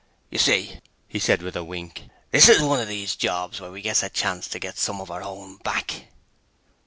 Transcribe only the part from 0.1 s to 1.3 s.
'You see,' he